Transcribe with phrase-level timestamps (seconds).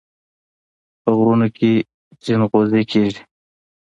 [1.01, 1.71] په غرونو کې
[2.23, 3.21] ځنغوزي کیږي.